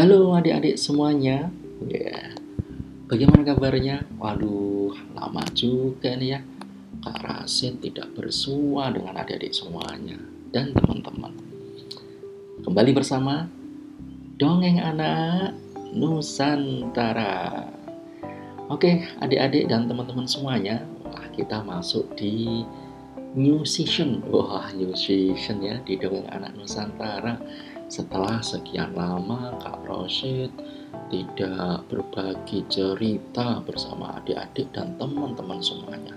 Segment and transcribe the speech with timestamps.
[0.00, 1.52] Halo adik-adik semuanya.
[1.84, 2.32] Ya.
[3.04, 4.08] Bagaimana kabarnya?
[4.16, 6.40] Waduh, lama juga nih ya.
[7.04, 10.16] Kak Rasid tidak bersua dengan adik-adik semuanya
[10.56, 11.36] dan teman-teman.
[12.64, 13.44] Kembali bersama
[14.40, 15.52] Dongeng Anak
[15.92, 17.68] Nusantara.
[18.72, 22.64] Oke, adik-adik dan teman-teman semuanya, wah, kita masuk di
[23.36, 24.24] new season.
[24.32, 27.36] Wah, new season ya di Dongeng Anak Nusantara
[27.90, 30.54] setelah sekian lama Kak Rosid
[31.10, 36.14] tidak berbagi cerita bersama adik-adik dan teman-teman semuanya.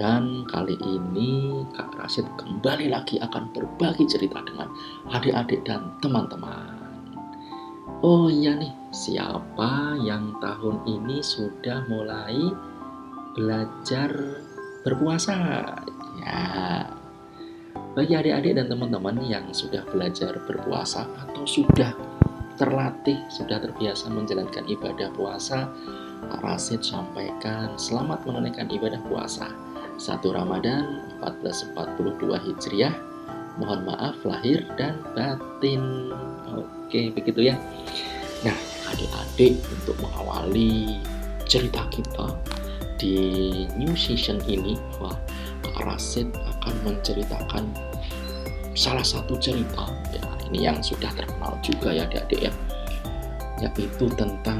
[0.00, 4.72] Dan kali ini Kak Rasid kembali lagi akan berbagi cerita dengan
[5.12, 6.80] adik-adik dan teman-teman.
[8.00, 12.48] Oh iya nih, siapa yang tahun ini sudah mulai
[13.36, 14.10] belajar
[14.82, 15.36] berpuasa?
[16.18, 16.88] Ya,
[17.92, 21.92] bagi adik-adik dan teman-teman yang sudah belajar berpuasa atau sudah
[22.56, 25.68] terlatih, sudah terbiasa menjalankan ibadah puasa,
[26.22, 29.50] Pak Rasid sampaikan selamat menunaikan ibadah puasa.
[29.98, 32.94] 1 Ramadan 1442 Hijriah.
[33.60, 36.08] Mohon maaf lahir dan batin.
[36.56, 37.60] Oke, begitu ya.
[38.46, 38.56] Nah,
[38.88, 40.96] adik-adik untuk mengawali
[41.44, 42.32] cerita kita
[42.96, 43.18] di
[43.76, 45.12] new season ini, wah,
[45.60, 47.64] Kak Rasid akan menceritakan
[48.72, 52.52] salah satu cerita ya ini yang sudah terkenal juga ya adik-adik ya
[53.62, 54.58] yaitu tentang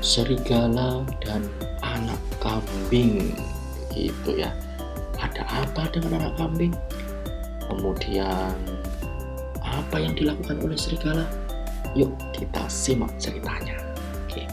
[0.00, 1.44] serigala dan
[1.82, 3.34] anak kambing.
[3.92, 4.54] Gitu ya.
[5.20, 6.72] Ada apa dengan anak kambing?
[7.68, 8.56] Kemudian
[9.60, 11.28] apa yang dilakukan oleh serigala?
[11.98, 13.76] Yuk kita simak ceritanya.
[14.26, 14.46] Oke.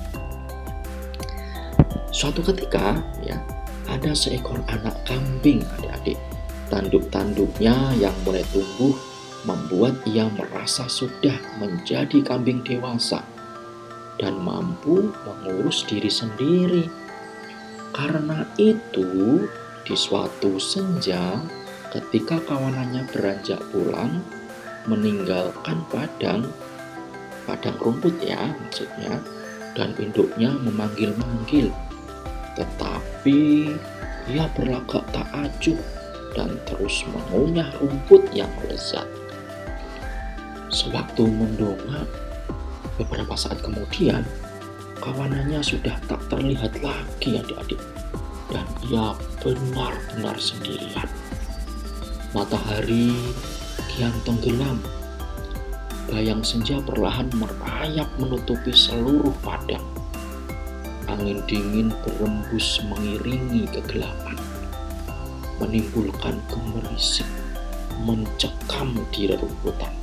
[2.11, 3.39] Suatu ketika ya
[3.87, 6.19] ada seekor anak kambing adik-adik.
[6.67, 8.93] Tanduk-tanduknya yang mulai tumbuh
[9.47, 13.23] membuat ia merasa sudah menjadi kambing dewasa
[14.19, 16.85] dan mampu mengurus diri sendiri.
[17.95, 19.47] Karena itu,
[19.87, 21.39] di suatu senja,
[21.95, 24.19] ketika kawanannya beranjak pulang,
[24.85, 26.51] meninggalkan padang,
[27.47, 29.23] padang rumput ya maksudnya,
[29.73, 31.71] dan induknya memanggil-manggil
[32.57, 33.69] tetapi
[34.27, 35.77] ia berlagak tak acuh
[36.37, 39.09] dan terus mengunyah rumput yang lezat.
[40.69, 42.05] Sewaktu mendongak,
[43.01, 44.21] beberapa saat kemudian,
[45.01, 47.81] kawanannya sudah tak terlihat lagi adik-adik.
[48.53, 51.09] Dan ia benar-benar sendirian.
[52.37, 53.17] Matahari
[53.89, 54.77] kian tenggelam.
[56.07, 59.83] Bayang senja perlahan merayap menutupi seluruh padang
[61.07, 64.35] angin dingin berembus mengiringi kegelapan,
[65.57, 67.25] menimbulkan gemerisik,
[68.05, 69.93] mencekam di rerumputan.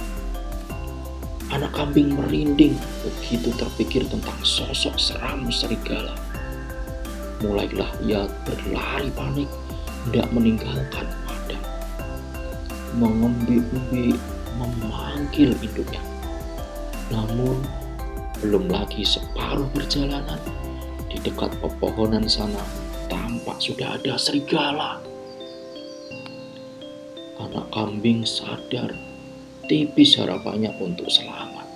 [1.55, 2.75] Anak kambing merinding
[3.07, 6.19] begitu terpikir tentang sosok seram serigala.
[7.39, 9.51] Mulailah ia berlari panik,
[10.11, 11.67] tidak meninggalkan padang.
[12.99, 14.19] Mengembi-embi
[14.59, 16.03] memanggil induknya.
[17.13, 17.63] Namun,
[18.43, 20.41] belum lagi separuh perjalanan,
[21.07, 22.65] di dekat pepohonan sana
[23.07, 24.99] tampak sudah ada serigala.
[27.43, 28.95] Anak kambing sadar
[29.67, 31.67] tipis harapannya untuk selamat.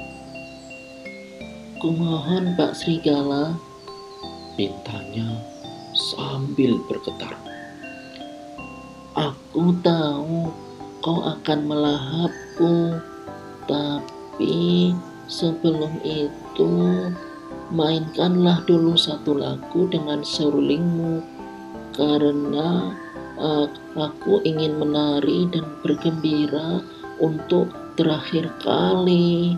[1.83, 3.55] Kumohon Pak Serigala,
[4.59, 5.39] pintanya
[5.95, 7.35] sambil bergetar.
[9.19, 10.51] Aku tahu
[11.03, 12.99] kau akan melahapku,
[13.67, 14.95] tapi
[15.27, 17.11] sebelum itu
[17.75, 21.21] mainkanlah dulu satu lagu dengan serulingmu
[21.99, 22.95] karena
[23.94, 26.82] aku ingin menari dan bergembira
[27.22, 29.54] untuk terakhir kali.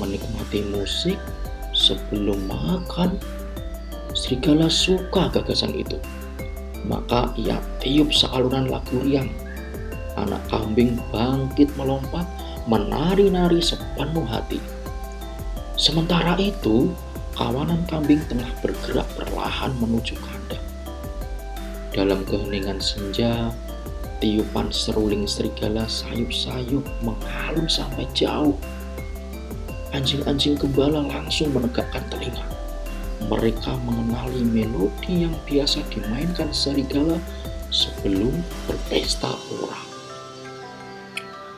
[0.00, 1.20] Menikmati musik
[1.76, 3.16] sebelum makan.
[4.14, 5.98] Serigala suka gagasan itu.
[6.86, 9.28] Maka ia tiup sealunan lagu riang.
[10.14, 12.24] Anak kambing bangkit melompat
[12.70, 14.62] menari-nari sepenuh hati.
[15.74, 16.94] Sementara itu,
[17.34, 20.63] kawanan kambing tengah bergerak perlahan menuju kandang.
[21.94, 23.54] Dalam keheningan senja,
[24.18, 28.58] tiupan seruling serigala sayup-sayup mengalun sampai jauh.
[29.94, 32.42] Anjing-anjing gembala langsung menegakkan telinga.
[33.30, 37.16] Mereka mengenali melodi yang biasa dimainkan serigala
[37.70, 38.34] sebelum
[38.66, 39.78] berpesta pura.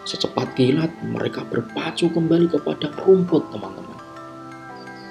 [0.04, 3.96] Secepat kilat mereka berpacu kembali kepada rumput teman-teman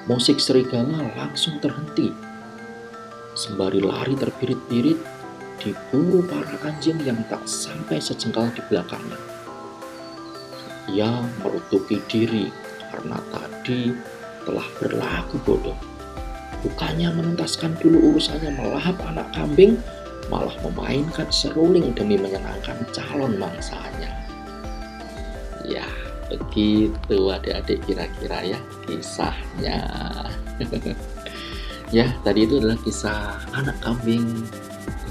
[0.06, 2.13] musik serigala langsung terhenti.
[3.33, 5.01] Sembari lari terbirit-birit,
[5.66, 9.18] diburu para anjing yang tak sampai sejengkal di belakangnya.
[10.86, 12.54] ia merutuki diri
[12.94, 13.90] karena tadi
[14.46, 15.74] telah berlaku bodoh.
[16.62, 19.82] Bukannya menuntaskan dulu urusannya melahap anak kambing,
[20.30, 24.14] malah memainkan seruling demi menyenangkan calon mangsanya.
[25.66, 25.90] Ya,
[26.30, 29.82] begitu adik-adik kira-kira ya kisahnya.
[31.98, 34.46] ya, tadi itu adalah kisah anak kambing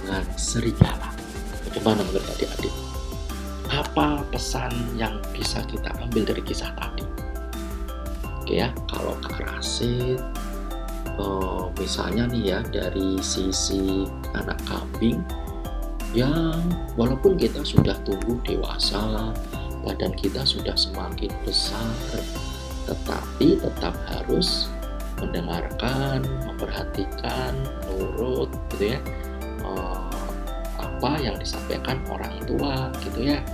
[0.04, 1.08] dengan serigala.
[1.64, 2.74] Bagaimana menurut adik-adik?
[3.72, 4.70] Apa pesan
[5.00, 7.08] yang bisa kita ambil dari kisah tadi?
[8.44, 10.20] Oke ya, kalau Kak Rasid
[11.18, 14.04] uh, misalnya nih ya dari sisi
[14.34, 15.24] anak kambing
[16.14, 16.60] yang
[16.94, 19.34] walaupun kita sudah tumbuh dewasa
[19.82, 22.22] badan kita sudah semakin besar
[22.86, 24.70] tetapi tetap harus
[25.18, 27.52] mendengarkan memperhatikan
[27.88, 29.00] nurut gitu ya
[31.04, 33.44] apa yang disampaikan orang tua gitu ya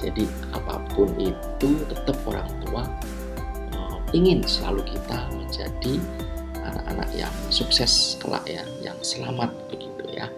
[0.00, 0.24] jadi
[0.56, 2.88] apa pun itu tetap orang tua
[3.76, 6.00] uh, ingin selalu kita menjadi
[6.68, 10.28] anak-anak yang sukses kelak ya, yang selamat begitu ya.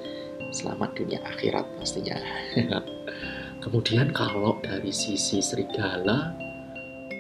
[0.51, 2.19] Selamat dunia akhirat pastinya.
[3.63, 6.35] Kemudian kalau dari sisi serigala,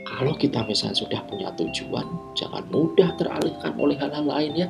[0.08, 4.68] kalau kita misalnya sudah punya tujuan, jangan mudah teralihkan oleh hal-hal lain ya.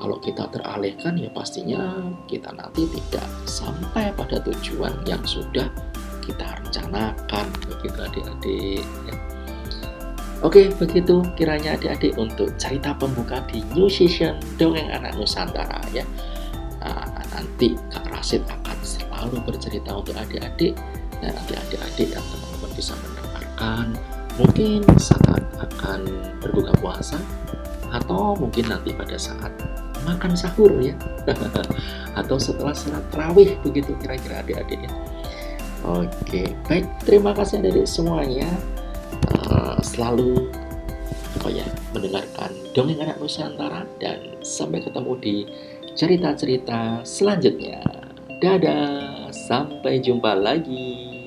[0.00, 5.68] Kalau kita teralihkan ya pastinya kita nanti tidak sampai pada tujuan yang sudah
[6.24, 9.14] kita rencanakan begitu adik-adik ya.
[10.40, 16.00] Oke, begitu kiranya adik-adik untuk cerita pembuka di New Season Dongeng Anak Nusantara ya.
[16.80, 20.72] Nah, nanti Kak Rasid akan selalu bercerita untuk adik-adik
[21.20, 23.84] dan nanti adik-adik dan teman-teman bisa mendengarkan
[24.40, 26.08] mungkin saat akan
[26.40, 27.20] berbuka puasa
[27.92, 29.52] atau mungkin nanti pada saat
[30.06, 30.94] makan sahur ya
[32.20, 34.92] atau setelah sholat terawih begitu kira-kira adik-adik ya.
[35.80, 38.48] Oke, baik terima kasih dari semuanya
[39.80, 40.48] selalu
[41.40, 41.66] apa ya
[41.96, 45.36] mendengarkan dongeng anak Nusantara dan sampai ketemu di
[45.96, 47.82] cerita-cerita selanjutnya.
[48.40, 51.19] Dadah, sampai jumpa lagi.